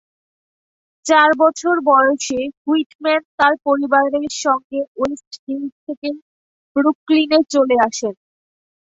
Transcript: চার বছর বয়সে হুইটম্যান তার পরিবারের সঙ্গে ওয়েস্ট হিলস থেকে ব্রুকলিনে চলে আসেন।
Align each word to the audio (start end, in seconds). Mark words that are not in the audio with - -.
চার 1.05 1.29
বছর 1.41 1.75
বয়সে 1.87 2.39
হুইটম্যান 2.61 3.21
তার 3.39 3.53
পরিবারের 3.65 4.29
সঙ্গে 4.43 4.79
ওয়েস্ট 4.93 5.31
হিলস 5.43 5.73
থেকে 5.87 6.09
ব্রুকলিনে 6.75 7.39
চলে 7.53 7.75
আসেন। 7.87 8.13